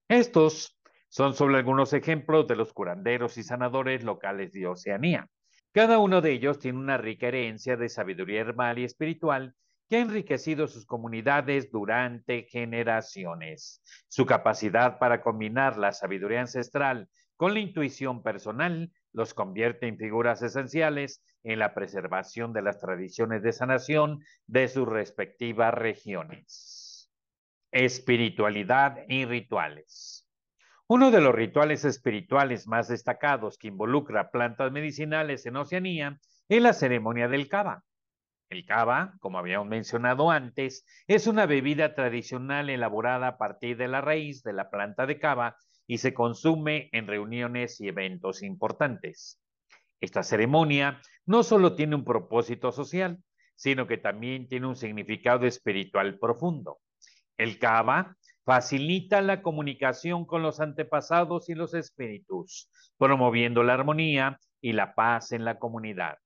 Estos 0.07 0.79
son 1.09 1.33
solo 1.33 1.57
algunos 1.57 1.93
ejemplos 1.93 2.47
de 2.47 2.55
los 2.55 2.71
curanderos 2.71 3.37
y 3.37 3.43
sanadores 3.43 4.03
locales 4.03 4.53
de 4.53 4.67
Oceanía. 4.67 5.27
Cada 5.73 5.99
uno 5.99 6.21
de 6.21 6.31
ellos 6.33 6.59
tiene 6.59 6.77
una 6.79 6.97
rica 6.97 7.27
herencia 7.27 7.77
de 7.77 7.89
sabiduría 7.89 8.41
herbal 8.41 8.79
y 8.79 8.83
espiritual 8.83 9.55
que 9.89 9.97
ha 9.97 10.01
enriquecido 10.01 10.67
sus 10.67 10.85
comunidades 10.85 11.71
durante 11.71 12.43
generaciones. 12.43 13.81
Su 14.07 14.25
capacidad 14.25 14.99
para 14.99 15.21
combinar 15.21 15.77
la 15.77 15.91
sabiduría 15.91 16.41
ancestral 16.41 17.09
con 17.41 17.55
la 17.55 17.59
intuición 17.59 18.21
personal 18.21 18.91
los 19.13 19.33
convierte 19.33 19.87
en 19.87 19.97
figuras 19.97 20.43
esenciales 20.43 21.23
en 21.41 21.57
la 21.57 21.73
preservación 21.73 22.53
de 22.53 22.61
las 22.61 22.77
tradiciones 22.77 23.41
de 23.41 23.51
sanación 23.51 24.23
de 24.45 24.67
sus 24.67 24.87
respectivas 24.87 25.73
regiones. 25.73 27.11
Espiritualidad 27.71 28.97
y 29.07 29.25
rituales. 29.25 30.29
Uno 30.85 31.09
de 31.09 31.19
los 31.19 31.33
rituales 31.33 31.83
espirituales 31.83 32.67
más 32.67 32.89
destacados 32.89 33.57
que 33.57 33.69
involucra 33.69 34.29
plantas 34.29 34.71
medicinales 34.71 35.43
en 35.47 35.55
Oceanía 35.55 36.19
es 36.47 36.61
la 36.61 36.73
ceremonia 36.73 37.27
del 37.27 37.49
Kaba 37.49 37.83
el 38.51 38.65
cava, 38.65 39.13
como 39.21 39.39
habíamos 39.39 39.67
mencionado 39.67 40.29
antes, 40.29 40.85
es 41.07 41.25
una 41.25 41.45
bebida 41.45 41.95
tradicional 41.95 42.69
elaborada 42.69 43.27
a 43.27 43.37
partir 43.37 43.77
de 43.77 43.87
la 43.87 44.01
raíz 44.01 44.43
de 44.43 44.51
la 44.51 44.69
planta 44.69 45.05
de 45.05 45.19
cava 45.19 45.55
y 45.87 45.97
se 45.97 46.13
consume 46.13 46.89
en 46.91 47.07
reuniones 47.07 47.79
y 47.81 47.87
eventos 47.87 48.43
importantes. 48.43 49.41
Esta 49.99 50.23
ceremonia 50.23 51.01
no 51.25 51.43
solo 51.43 51.75
tiene 51.75 51.95
un 51.95 52.03
propósito 52.03 52.71
social, 52.71 53.19
sino 53.55 53.87
que 53.87 53.97
también 53.97 54.47
tiene 54.47 54.67
un 54.67 54.75
significado 54.75 55.45
espiritual 55.45 56.17
profundo. 56.17 56.79
El 57.37 57.59
cava 57.59 58.17
facilita 58.43 59.21
la 59.21 59.41
comunicación 59.41 60.25
con 60.25 60.41
los 60.41 60.59
antepasados 60.59 61.49
y 61.49 61.53
los 61.53 61.73
espíritus, 61.73 62.69
promoviendo 62.97 63.63
la 63.63 63.75
armonía 63.75 64.39
y 64.61 64.73
la 64.73 64.95
paz 64.95 65.31
en 65.31 65.45
la 65.45 65.59
comunidad. 65.59 66.17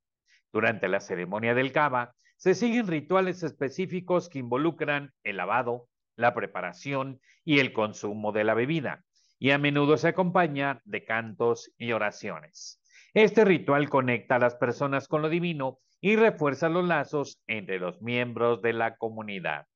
Durante 0.53 0.87
la 0.87 1.01
ceremonia 1.01 1.53
del 1.53 1.73
cava 1.73 2.15
se 2.37 2.55
siguen 2.55 2.87
rituales 2.87 3.43
específicos 3.43 4.29
que 4.29 4.39
involucran 4.39 5.11
el 5.23 5.37
lavado, 5.37 5.87
la 6.15 6.33
preparación 6.33 7.19
y 7.43 7.59
el 7.59 7.73
consumo 7.73 8.31
de 8.31 8.43
la 8.45 8.53
bebida, 8.53 9.03
y 9.39 9.51
a 9.51 9.57
menudo 9.57 9.97
se 9.97 10.09
acompaña 10.09 10.81
de 10.85 11.03
cantos 11.03 11.71
y 11.77 11.91
oraciones. 11.91 12.81
Este 13.13 13.45
ritual 13.45 13.89
conecta 13.89 14.35
a 14.35 14.39
las 14.39 14.55
personas 14.55 15.07
con 15.07 15.21
lo 15.21 15.29
divino 15.29 15.79
y 16.01 16.15
refuerza 16.15 16.69
los 16.69 16.85
lazos 16.85 17.41
entre 17.47 17.79
los 17.79 18.01
miembros 18.01 18.61
de 18.61 18.73
la 18.73 18.97
comunidad. 18.97 19.67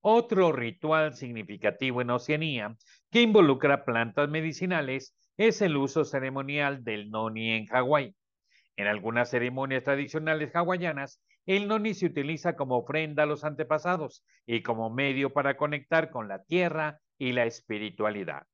Otro 0.00 0.52
ritual 0.52 1.14
significativo 1.14 2.00
en 2.00 2.10
Oceanía 2.10 2.76
que 3.10 3.22
involucra 3.22 3.84
plantas 3.84 4.28
medicinales 4.28 5.16
es 5.36 5.60
el 5.60 5.76
uso 5.76 6.04
ceremonial 6.04 6.84
del 6.84 7.10
noni 7.10 7.52
en 7.52 7.66
Hawái. 7.66 8.14
En 8.76 8.86
algunas 8.86 9.30
ceremonias 9.30 9.82
tradicionales 9.82 10.54
hawaianas, 10.54 11.20
el 11.46 11.66
noni 11.66 11.94
se 11.94 12.06
utiliza 12.06 12.54
como 12.54 12.78
ofrenda 12.78 13.24
a 13.24 13.26
los 13.26 13.42
antepasados 13.42 14.24
y 14.46 14.62
como 14.62 14.88
medio 14.88 15.32
para 15.32 15.56
conectar 15.56 16.10
con 16.10 16.28
la 16.28 16.44
tierra 16.44 17.00
y 17.18 17.32
la 17.32 17.44
espiritualidad. 17.46 18.46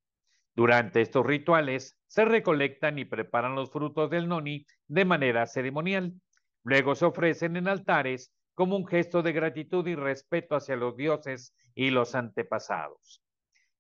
Durante 0.57 1.01
estos 1.01 1.27
rituales 1.27 1.99
se 2.07 2.25
recolectan 2.25 2.99
y 2.99 3.05
preparan 3.05 3.57
los 3.57 3.71
frutos 3.71 4.09
del 4.11 4.29
noni 4.29 4.67
de 4.87 5.05
manera 5.05 5.47
ceremonial. 5.47 6.15
Luego 6.63 6.95
se 6.95 7.07
ofrecen 7.07 7.57
en 7.57 7.69
altares 7.69 8.33
como 8.55 8.77
un 8.77 8.87
gesto 8.87 9.23
de 9.23 9.33
gratitud 9.33 9.87
y 9.89 9.97
respeto 9.97 10.55
hacia 10.55 10.77
los 10.77 10.97
dioses 10.97 11.55
y 11.75 11.91
los 11.91 12.15
antepasados. 12.15 13.21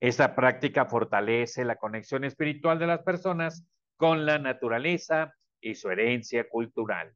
Esta 0.01 0.35
práctica 0.35 0.87
fortalece 0.87 1.65
la 1.65 1.77
conexión 1.77 2.25
espiritual 2.25 2.79
de 2.79 2.89
las 2.89 3.03
personas 3.03 3.65
con 3.97 4.27
la 4.27 4.39
naturaleza 4.39 5.33
y 5.61 5.77
su 5.77 5.89
herencia 5.91 6.49
cultural. 6.49 7.15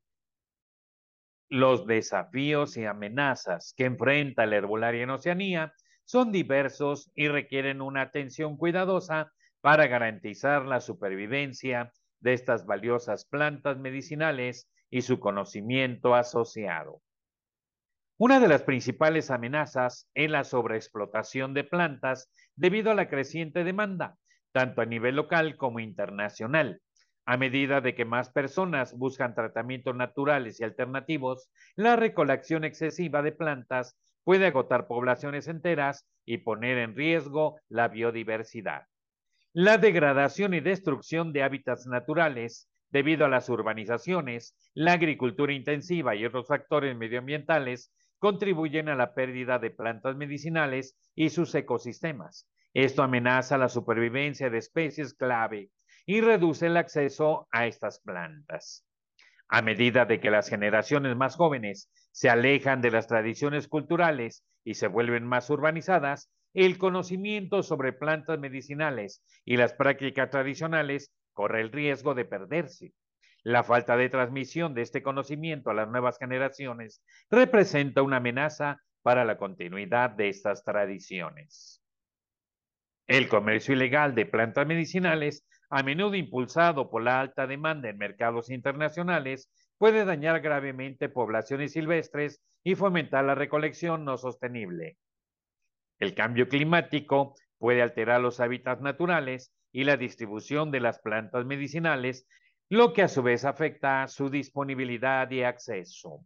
Los 1.51 1.87
desafíos 1.87 2.77
y 2.77 2.85
amenazas 2.85 3.75
que 3.77 3.87
enfrenta 3.87 4.47
la 4.47 4.57
herbolaria 4.57 5.03
en 5.03 5.11
Oceanía 5.11 5.75
son 6.05 6.31
diversos 6.31 7.11
y 7.15 7.29
requieren 7.29 7.83
una 7.83 8.03
atención 8.03 8.57
cuidadosa 8.57 9.33
para 9.61 9.87
garantizar 9.87 10.65
la 10.67 10.81
supervivencia 10.81 11.93
de 12.21 12.33
estas 12.33 12.67
valiosas 12.67 13.25
plantas 13.25 13.79
medicinales 13.79 14.69
y 14.91 15.03
su 15.03 15.21
conocimiento 15.21 16.15
asociado. 16.15 17.03
Una 18.17 18.41
de 18.41 18.49
las 18.49 18.63
principales 18.63 19.31
amenazas 19.31 20.11
es 20.15 20.29
la 20.29 20.43
sobreexplotación 20.43 21.55
de 21.55 21.63
plantas 21.63 22.33
debido 22.57 22.91
a 22.91 22.95
la 22.95 23.09
creciente 23.09 23.63
demanda, 23.63 24.17
tanto 24.51 24.81
a 24.81 24.87
nivel 24.87 25.15
local 25.15 25.57
como 25.57 25.79
internacional, 25.79 26.83
a 27.27 27.37
medida 27.37 27.81
de 27.81 27.95
que 27.95 28.05
más 28.05 28.31
personas 28.31 28.97
buscan 28.97 29.37
tratamientos 29.37 29.95
naturales 29.95 30.59
y 30.59 30.65
alternativos, 30.65 31.49
la 31.77 31.95
recolección 31.95 32.65
excesiva 32.65 33.23
de 33.23 33.31
plantas 33.31 33.97
puede 34.25 34.47
agotar 34.47 34.89
poblaciones 34.89 35.47
enteras 35.47 36.09
y 36.25 36.39
poner 36.39 36.79
en 36.79 36.97
riesgo 36.97 37.61
la 37.69 37.87
biodiversidad. 37.87 38.88
La 39.61 39.77
degradación 39.77 40.55
y 40.55 40.61
destrucción 40.61 41.33
de 41.33 41.43
hábitats 41.43 41.89
naturales 41.89 42.69
debido 42.91 43.25
a 43.25 43.29
las 43.29 43.49
urbanizaciones, 43.49 44.57
la 44.73 44.93
agricultura 44.93 45.53
intensiva 45.53 46.15
y 46.15 46.25
otros 46.25 46.47
factores 46.47 46.97
medioambientales 46.97 47.93
contribuyen 48.21 48.89
a 48.89 48.95
la 48.95 49.15
pérdida 49.15 49.59
de 49.59 49.73
plantas 49.73 50.15
medicinales 50.15 50.97
y 51.17 51.31
sus 51.31 51.53
ecosistemas. 51.57 52.49
Esto 52.73 53.03
amenaza 53.03 53.59
la 53.59 53.69
supervivencia 53.69 54.49
de 54.49 54.59
especies 54.59 55.13
clave 55.13 55.73
y 56.07 56.21
reduce 56.21 56.67
el 56.67 56.77
acceso 56.77 57.49
a 57.51 57.67
estas 57.67 57.99
plantas. 57.99 58.87
A 59.49 59.61
medida 59.61 60.05
de 60.05 60.21
que 60.21 60.31
las 60.31 60.49
generaciones 60.49 61.17
más 61.17 61.35
jóvenes 61.35 61.91
se 62.13 62.31
alejan 62.31 62.81
de 62.81 62.93
las 62.93 63.09
tradiciones 63.09 63.67
culturales 63.67 64.45
y 64.63 64.75
se 64.75 64.87
vuelven 64.87 65.27
más 65.27 65.51
urbanizadas, 65.51 66.31
el 66.55 66.79
conocimiento 66.79 67.63
sobre 67.63 67.93
plantas 67.93 68.39
medicinales 68.39 69.23
y 69.45 69.57
las 69.57 69.75
prácticas 69.75 70.31
tradicionales 70.31 71.13
corre 71.33 71.61
el 71.61 71.71
riesgo 71.71 72.15
de 72.15 72.25
perderse. 72.25 72.93
La 73.45 73.63
falta 73.63 73.97
de 73.97 74.09
transmisión 74.09 74.75
de 74.75 74.83
este 74.83 75.03
conocimiento 75.03 75.71
a 75.71 75.75
las 75.75 75.89
nuevas 75.89 76.19
generaciones 76.19 77.03
representa 77.31 78.03
una 78.03 78.17
amenaza 78.17 78.83
para 79.03 79.25
la 79.25 79.39
continuidad 79.39 80.11
de 80.11 80.29
estas 80.29 80.65
tradiciones. 80.65 81.83
El 83.07 83.29
comercio 83.29 83.75
ilegal 83.75 84.15
de 84.15 84.27
plantas 84.27 84.67
medicinales, 84.67 85.47
a 85.71 85.83
menudo 85.83 86.15
impulsado 86.15 86.91
por 86.91 87.03
la 87.03 87.21
alta 87.21 87.47
demanda 87.47 87.89
en 87.89 87.97
mercados 87.97 88.51
internacionales, 88.51 89.51
puede 89.79 90.05
dañar 90.05 90.41
gravemente 90.41 91.09
poblaciones 91.09 91.73
silvestres 91.73 92.43
y 92.65 92.75
fomentar 92.75 93.25
la 93.25 93.35
recolección 93.35 94.05
no 94.05 94.19
sostenible. 94.19 94.99
El 95.99 96.15
cambio 96.15 96.49
climático 96.49 97.35
puede 97.59 97.83
alterar 97.83 98.21
los 98.21 98.41
hábitats 98.41 98.81
naturales 98.81 99.53
y 99.73 99.85
la 99.85 99.97
distribución 99.97 100.71
de 100.71 100.81
las 100.81 101.01
plantas 101.01 101.45
medicinales, 101.45 102.27
lo 102.69 102.93
que 102.93 103.03
a 103.03 103.09
su 103.09 103.23
vez 103.23 103.45
afecta 103.45 104.07
su 104.09 104.31
disponibilidad 104.31 105.31
y 105.31 105.43
acceso. 105.43 106.25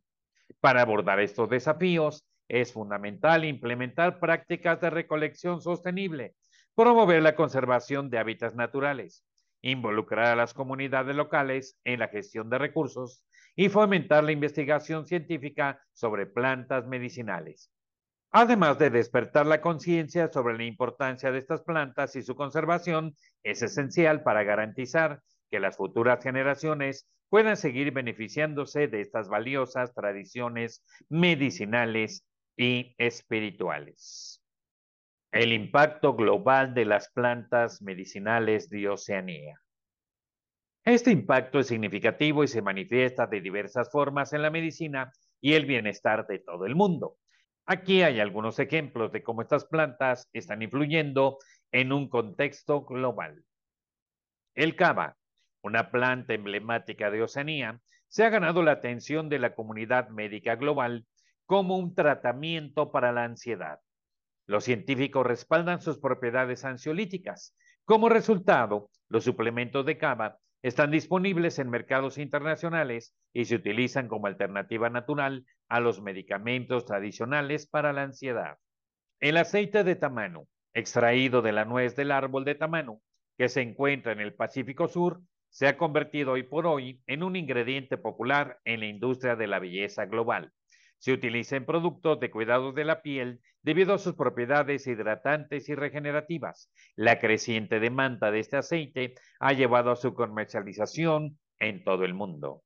Para 0.61 0.83
abordar 0.83 1.21
estos 1.21 1.49
desafíos, 1.49 2.27
es 2.49 2.73
fundamental 2.73 3.45
implementar 3.45 4.21
prácticas 4.21 4.81
de 4.81 4.91
recolección 4.91 5.63
sostenible, 5.63 6.35
promover 6.75 7.23
la 7.23 7.35
conservación 7.35 8.11
de 8.11 8.19
hábitats 8.19 8.55
naturales, 8.55 9.25
involucrar 9.63 10.27
a 10.27 10.37
las 10.37 10.53
comunidades 10.53 11.17
locales 11.17 11.79
en 11.85 12.01
la 12.01 12.09
gestión 12.09 12.51
de 12.51 12.59
recursos 12.59 13.25
y 13.57 13.69
fomentar 13.69 14.25
la 14.25 14.33
investigación 14.33 15.07
científica 15.07 15.81
sobre 15.93 16.27
plantas 16.27 16.87
medicinales. 16.87 17.71
Además 18.35 18.79
de 18.79 18.89
despertar 18.89 19.45
la 19.45 19.61
conciencia 19.61 20.33
sobre 20.33 20.57
la 20.57 20.65
importancia 20.65 21.31
de 21.31 21.39
estas 21.39 21.61
plantas 21.63 22.17
y 22.17 22.23
su 22.23 22.35
conservación, 22.35 23.15
es 23.43 23.61
esencial 23.61 24.23
para 24.23 24.43
garantizar 24.43 25.21
que 25.51 25.61
las 25.61 25.77
futuras 25.77 26.23
generaciones 26.25 27.07
puedan 27.29 27.59
seguir 27.59 27.93
beneficiándose 27.93 28.89
de 28.89 29.03
estas 29.03 29.29
valiosas 29.29 29.93
tradiciones 29.93 30.83
medicinales 31.11 32.27
y 32.57 32.95
espirituales. 32.97 34.43
El 35.31 35.53
impacto 35.53 36.15
global 36.15 36.73
de 36.73 36.87
las 36.87 37.11
plantas 37.11 37.83
medicinales 37.83 38.71
de 38.71 38.89
Oceanía. 38.89 39.61
Este 40.85 41.11
impacto 41.11 41.59
es 41.59 41.67
significativo 41.67 42.45
y 42.45 42.49
se 42.49 42.63
manifiesta 42.63 43.27
de 43.27 43.43
diversas 43.43 43.91
formas 43.91 44.33
en 44.33 44.41
la 44.41 44.51
medicina 44.51 45.13
y 45.39 45.53
el 45.53 45.67
bienestar 45.67 46.27
de 46.27 46.39
todo 46.39 46.65
el 46.65 46.75
mundo. 46.75 47.19
Aquí 47.67 48.03
hay 48.03 48.19
algunos 48.19 48.59
ejemplos 48.59 49.13
de 49.13 49.23
cómo 49.23 49.43
estas 49.43 49.65
plantas 49.65 50.29
están 50.33 50.63
influyendo 50.63 51.39
en 51.71 51.93
un 51.93 52.09
contexto 52.09 52.85
global. 52.85 53.45
El 54.55 54.75
cava, 54.77 55.17
una 55.63 55.91
planta 55.91 56.35
emblemática 56.35 57.11
de 57.11 57.23
Oceanía, 57.23 57.81
se 58.09 58.25
ha 58.25 58.31
ganado 58.31 58.63
la 58.63 58.73
atención 58.73 59.29
de 59.29 59.39
la 59.39 59.55
comunidad 59.55 60.09
médica 60.09 60.57
global 60.57 61.07
como 61.47 61.79
un 61.79 61.95
tratamiento 61.95 62.91
para 62.91 63.13
la 63.13 63.25
ansiedad. 63.25 63.81
Los 64.47 64.65
científicos 64.65 65.25
respaldan 65.25 65.81
sus 65.81 65.99
propiedades 65.99 66.65
ansiolíticas. 66.65 67.57
Como 67.85 68.09
resultado, 68.09 68.91
los 69.09 69.25
suplementos 69.25 69.87
de 69.87 69.99
cava 69.99 70.39
están 70.63 70.91
disponibles 70.91 71.59
en 71.59 71.71
mercados 71.71 72.19
internacionales 72.19 73.15
y 73.33 73.47
se 73.47 73.57
utilizan 73.57 74.09
como 74.09 74.27
alternativa 74.27 74.91
natural 74.91 75.45
a 75.73 75.81
los 75.81 76.03
medicamentos 76.03 76.85
tradicionales 76.85 77.67
para 77.67 77.95
la 77.95 78.03
ansiedad. 78.03 78.59
El 79.21 79.39
aceite 79.39 79.85
de 79.85 79.97
tamano, 79.97 80.47
extraído 80.75 81.41
de 81.41 81.53
la 81.53 81.65
nuez 81.65 81.97
del 81.97 82.13
árbol 82.13 82.45
de 82.45 82.55
tamano, 82.55 83.01
que 83.39 83.49
se 83.49 83.63
encuentra 83.63 84.13
en 84.13 84.21
el 84.21 84.35
Pacífico 84.35 84.87
Sur, 84.87 85.23
se 85.49 85.67
ha 85.67 85.79
convertido 85.79 86.33
hoy 86.33 86.43
por 86.43 86.67
hoy 86.67 87.01
en 87.07 87.23
un 87.23 87.37
ingrediente 87.37 87.97
popular 87.97 88.61
en 88.67 88.81
la 88.81 88.87
industria 88.87 89.35
de 89.35 89.47
la 89.47 89.61
belleza 89.61 90.05
global. 90.05 90.53
Se 90.99 91.15
utiliza 91.15 91.57
en 91.57 91.65
productos 91.65 92.21
de 92.21 92.31
cuidado 92.31 92.73
de 92.73 92.85
la 92.85 93.01
piel 93.01 93.41
debido 93.63 93.95
a 93.95 93.99
sus 93.99 94.15
propiedades 94.15 94.87
hidratantes 94.87 95.71
y 95.71 95.75
regenerativas. 95.75 96.71
La 96.97 97.19
creciente 97.19 97.81
demanda 97.81 98.31
de 98.31 98.41
este 98.41 98.59
aceite 98.59 99.15
ha 99.41 99.55
llevado 99.55 99.91
a 99.91 99.97
su 99.97 100.13
comercialización 100.13 101.39
en 101.59 101.83
todo 101.83 102.05
el 102.05 102.13
mundo. 102.13 102.63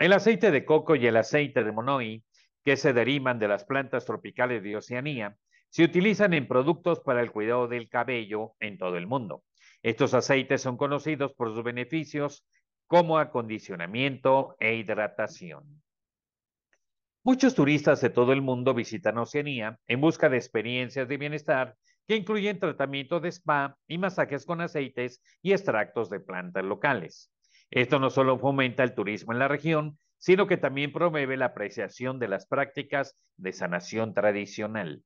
El 0.00 0.14
aceite 0.14 0.50
de 0.50 0.64
coco 0.64 0.96
y 0.96 1.06
el 1.06 1.18
aceite 1.18 1.62
de 1.62 1.72
monoi, 1.72 2.24
que 2.64 2.78
se 2.78 2.94
derivan 2.94 3.38
de 3.38 3.48
las 3.48 3.66
plantas 3.66 4.06
tropicales 4.06 4.62
de 4.62 4.74
Oceanía, 4.74 5.36
se 5.68 5.84
utilizan 5.84 6.32
en 6.32 6.48
productos 6.48 7.00
para 7.00 7.20
el 7.20 7.30
cuidado 7.30 7.68
del 7.68 7.90
cabello 7.90 8.54
en 8.60 8.78
todo 8.78 8.96
el 8.96 9.06
mundo. 9.06 9.44
Estos 9.82 10.14
aceites 10.14 10.62
son 10.62 10.78
conocidos 10.78 11.34
por 11.34 11.52
sus 11.54 11.62
beneficios 11.62 12.46
como 12.86 13.18
acondicionamiento 13.18 14.56
e 14.58 14.74
hidratación. 14.76 15.82
Muchos 17.22 17.54
turistas 17.54 18.00
de 18.00 18.08
todo 18.08 18.32
el 18.32 18.40
mundo 18.40 18.72
visitan 18.72 19.18
Oceanía 19.18 19.78
en 19.86 20.00
busca 20.00 20.30
de 20.30 20.38
experiencias 20.38 21.08
de 21.08 21.18
bienestar 21.18 21.76
que 22.08 22.16
incluyen 22.16 22.58
tratamiento 22.58 23.20
de 23.20 23.28
spa 23.28 23.76
y 23.86 23.98
masajes 23.98 24.46
con 24.46 24.62
aceites 24.62 25.22
y 25.42 25.52
extractos 25.52 26.08
de 26.08 26.20
plantas 26.20 26.64
locales. 26.64 27.30
Esto 27.70 27.98
no 27.98 28.10
solo 28.10 28.38
fomenta 28.38 28.82
el 28.82 28.94
turismo 28.94 29.32
en 29.32 29.38
la 29.38 29.48
región, 29.48 29.98
sino 30.18 30.46
que 30.46 30.56
también 30.56 30.92
promueve 30.92 31.36
la 31.36 31.46
apreciación 31.46 32.18
de 32.18 32.28
las 32.28 32.46
prácticas 32.46 33.16
de 33.36 33.52
sanación 33.52 34.12
tradicional. 34.12 35.04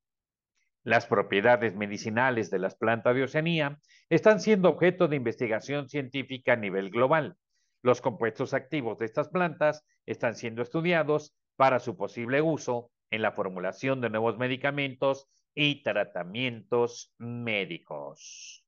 Las 0.82 1.06
propiedades 1.06 1.76
medicinales 1.76 2.50
de 2.50 2.58
las 2.58 2.74
plantas 2.74 3.14
de 3.14 3.22
Oceanía 3.22 3.80
están 4.10 4.40
siendo 4.40 4.68
objeto 4.68 5.08
de 5.08 5.16
investigación 5.16 5.88
científica 5.88 6.54
a 6.54 6.56
nivel 6.56 6.90
global. 6.90 7.36
Los 7.82 8.00
compuestos 8.00 8.54
activos 8.54 8.98
de 8.98 9.06
estas 9.06 9.28
plantas 9.28 9.84
están 10.06 10.34
siendo 10.34 10.62
estudiados 10.62 11.34
para 11.56 11.78
su 11.78 11.96
posible 11.96 12.42
uso 12.42 12.90
en 13.10 13.22
la 13.22 13.32
formulación 13.32 14.00
de 14.00 14.10
nuevos 14.10 14.38
medicamentos 14.38 15.28
y 15.54 15.82
tratamientos 15.82 17.14
médicos. 17.18 18.63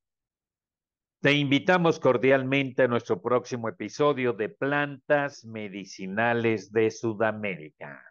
Te 1.20 1.32
invitamos 1.32 1.98
cordialmente 1.98 2.82
a 2.82 2.88
nuestro 2.88 3.22
próximo 3.22 3.70
episodio 3.70 4.34
de 4.34 4.50
Plantas 4.50 5.46
Medicinales 5.46 6.70
de 6.72 6.90
Sudamérica. 6.90 8.04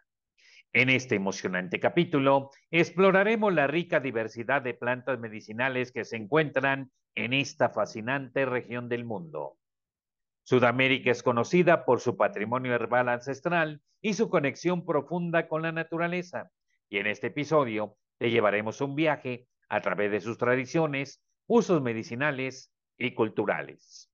En 0.72 0.90
este 0.90 1.14
emocionante 1.14 1.78
capítulo 1.78 2.50
exploraremos 2.72 3.54
la 3.54 3.68
rica 3.68 4.00
diversidad 4.00 4.60
de 4.60 4.74
plantas 4.74 5.20
medicinales 5.20 5.92
que 5.92 6.04
se 6.04 6.16
encuentran 6.16 6.90
en 7.14 7.32
esta 7.32 7.68
fascinante 7.68 8.44
región 8.44 8.88
del 8.88 9.04
mundo. 9.04 9.56
Sudamérica 10.42 11.12
es 11.12 11.22
conocida 11.22 11.84
por 11.84 12.00
su 12.00 12.16
patrimonio 12.16 12.74
herbal 12.74 13.08
ancestral 13.08 13.80
y 14.02 14.14
su 14.14 14.28
conexión 14.28 14.84
profunda 14.84 15.46
con 15.46 15.62
la 15.62 15.70
naturaleza. 15.70 16.50
Y 16.88 16.98
en 16.98 17.06
este 17.06 17.28
episodio 17.28 17.96
te 18.18 18.30
llevaremos 18.30 18.80
un 18.80 18.96
viaje 18.96 19.46
a 19.68 19.80
través 19.80 20.10
de 20.10 20.20
sus 20.20 20.38
tradiciones, 20.38 21.22
usos 21.46 21.80
medicinales 21.80 22.72
y 22.98 23.14
culturales. 23.14 24.10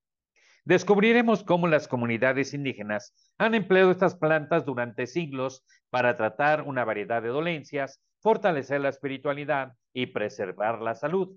Descubriremos 0.65 1.43
cómo 1.43 1.67
las 1.67 1.89
comunidades 1.89 2.55
indígenas 2.55 3.15
han 3.37 3.55
empleado 3.55 3.91
estas 3.91 4.15
plantas 4.15 4.65
durante 4.65 5.09
siglos 5.09 5.65
para 5.91 6.17
tratar 6.17 6.63
una 6.63 6.85
variedad 6.85 7.21
de 7.21 7.31
dolencias, 7.31 8.01
fortalecer 8.21 8.81
la 8.81 8.91
espiritualidad 8.91 9.73
y 9.93 10.07
preservar 10.07 10.81
la 10.81 10.95
salud. 10.95 11.37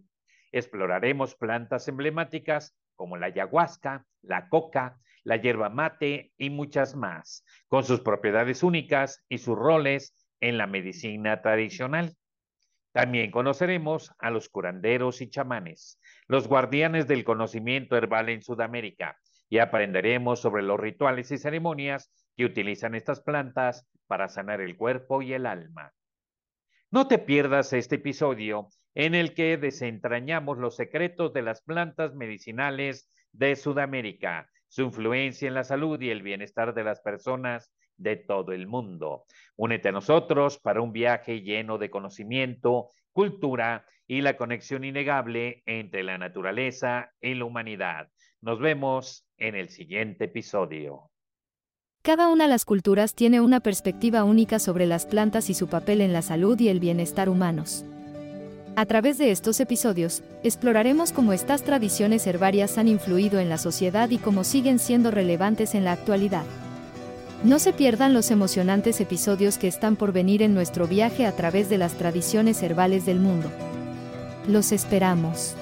Exploraremos 0.51 1.35
plantas 1.35 1.87
emblemáticas 1.87 2.77
como 2.95 3.17
la 3.17 3.27
ayahuasca, 3.27 4.05
la 4.21 4.47
coca, 4.47 4.99
la 5.23 5.37
hierba 5.37 5.69
mate 5.69 6.31
y 6.37 6.51
muchas 6.51 6.95
más, 6.95 7.43
con 7.67 7.83
sus 7.83 8.01
propiedades 8.01 8.61
únicas 8.61 9.23
y 9.27 9.39
sus 9.39 9.57
roles 9.57 10.15
en 10.39 10.59
la 10.59 10.67
medicina 10.67 11.41
tradicional. 11.41 12.15
También 12.95 13.29
conoceremos 13.29 14.13
a 14.19 14.29
los 14.29 14.47
curanderos 14.47 15.19
y 15.19 15.29
chamanes, 15.29 15.99
los 16.29 16.47
guardianes 16.47 17.07
del 17.07 17.25
conocimiento 17.25 17.97
herbal 17.97 18.29
en 18.29 18.41
Sudamérica, 18.41 19.19
y 19.49 19.57
aprenderemos 19.57 20.39
sobre 20.39 20.63
los 20.63 20.79
rituales 20.79 21.29
y 21.31 21.37
ceremonias 21.37 22.09
que 22.37 22.45
utilizan 22.45 22.95
estas 22.95 23.19
plantas 23.19 23.85
para 24.07 24.29
sanar 24.29 24.61
el 24.61 24.77
cuerpo 24.77 25.21
y 25.21 25.33
el 25.33 25.45
alma. 25.45 25.91
No 26.89 27.09
te 27.09 27.19
pierdas 27.19 27.73
este 27.73 27.95
episodio 27.95 28.69
en 28.93 29.13
el 29.13 29.33
que 29.33 29.57
desentrañamos 29.57 30.57
los 30.57 30.77
secretos 30.77 31.33
de 31.33 31.41
las 31.41 31.61
plantas 31.63 32.15
medicinales 32.15 33.13
de 33.33 33.57
Sudamérica, 33.57 34.49
su 34.69 34.83
influencia 34.83 35.49
en 35.49 35.53
la 35.53 35.65
salud 35.65 35.99
y 35.99 36.11
el 36.11 36.23
bienestar 36.23 36.73
de 36.73 36.85
las 36.85 37.01
personas 37.01 37.73
de 37.97 38.15
todo 38.15 38.51
el 38.51 38.67
mundo. 38.67 39.25
Únete 39.55 39.89
a 39.89 39.91
nosotros 39.91 40.59
para 40.59 40.81
un 40.81 40.91
viaje 40.91 41.41
lleno 41.41 41.77
de 41.77 41.89
conocimiento, 41.89 42.89
cultura 43.11 43.85
y 44.07 44.21
la 44.21 44.37
conexión 44.37 44.83
innegable 44.83 45.63
entre 45.65 46.03
la 46.03 46.17
naturaleza 46.17 47.11
y 47.21 47.33
la 47.33 47.45
humanidad. 47.45 48.09
Nos 48.41 48.59
vemos 48.59 49.27
en 49.37 49.55
el 49.55 49.69
siguiente 49.69 50.25
episodio. 50.25 51.09
Cada 52.03 52.27
una 52.27 52.43
de 52.43 52.51
las 52.51 52.65
culturas 52.65 53.15
tiene 53.15 53.41
una 53.41 53.61
perspectiva 53.61 54.23
única 54.23 54.59
sobre 54.59 54.85
las 54.85 55.07
plantas 55.07 55.49
y 55.49 55.55
su 55.55 55.67
papel 55.67 56.01
en 56.01 56.13
la 56.13 56.21
salud 56.21 56.59
y 56.59 56.69
el 56.69 56.79
bienestar 56.79 57.29
humanos. 57.29 57.83
A 58.77 58.85
través 58.85 59.17
de 59.17 59.31
estos 59.31 59.59
episodios, 59.59 60.21
exploraremos 60.43 61.13
cómo 61.13 61.33
estas 61.33 61.63
tradiciones 61.63 62.27
herbarias 62.27 62.77
han 62.77 62.89
influido 62.89 63.39
en 63.39 63.49
la 63.49 63.57
sociedad 63.57 64.09
y 64.09 64.17
cómo 64.17 64.43
siguen 64.43 64.79
siendo 64.79 65.11
relevantes 65.11 65.73
en 65.73 65.85
la 65.85 65.93
actualidad. 65.93 66.43
No 67.45 67.59
se 67.59 67.73
pierdan 67.73 68.15
los 68.15 68.31
emocionantes 68.31 68.99
episodios 68.99 69.59
que 69.59 69.67
están 69.67 69.97
por 69.97 70.11
venir 70.11 70.41
en 70.41 70.55
nuestro 70.55 70.87
viaje 70.87 71.27
a 71.27 71.31
través 71.31 71.69
de 71.69 71.77
las 71.77 71.93
tradiciones 71.93 72.63
herbales 72.63 73.05
del 73.05 73.19
mundo. 73.19 73.51
Los 74.47 74.71
esperamos. 74.71 75.55